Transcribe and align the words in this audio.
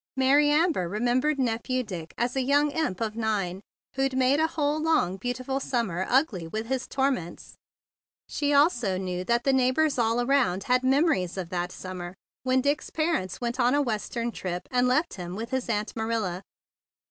Mary 0.17 0.49
Amber 0.49 0.89
remembered 0.89 1.37
Nephew 1.37 1.83
Dick 1.83 2.11
as 2.17 2.35
a 2.35 2.41
young 2.41 2.71
imp 2.71 2.99
of 3.01 3.15
nine 3.15 3.61
who 3.93 4.09
made 4.13 4.39
a 4.39 4.47
whole 4.47 4.81
long, 4.81 5.15
beautiful 5.17 5.59
summer 5.59 6.07
ugly 6.09 6.47
with 6.47 6.65
his 6.65 6.87
torments. 6.87 7.53
She 8.27 8.51
also 8.51 8.97
knew 8.97 9.23
that 9.23 9.43
the 9.43 9.53
neighbors 9.53 9.99
all 9.99 10.15
round 10.25 10.63
about 10.63 10.69
had 10.69 10.81
mem¬ 10.81 11.03
ories 11.05 11.37
of 11.37 11.49
that 11.51 11.71
summer 11.71 12.15
when 12.41 12.61
Dick's 12.61 12.89
parents 12.89 13.39
went 13.39 13.59
on 13.59 13.75
a 13.75 13.81
Western 13.83 14.31
trip 14.31 14.67
and 14.71 14.87
left 14.87 15.13
him 15.17 15.35
with 15.35 15.51
his 15.51 15.69
Aunt 15.69 15.95
Marilla. 15.95 16.41